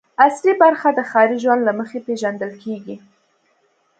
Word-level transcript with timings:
عصري 0.23 0.51
برخه 0.61 0.89
د 0.93 0.99
ښاري 1.09 1.37
ژوند 1.43 1.61
له 1.67 1.73
مخې 1.79 1.99
پېژندل 2.07 2.51
کېږي. 2.63 2.95